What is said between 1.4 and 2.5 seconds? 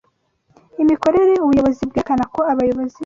Ubuyobozi bwerekana ko